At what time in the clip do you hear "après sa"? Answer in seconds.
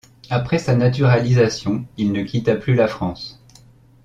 0.31-0.75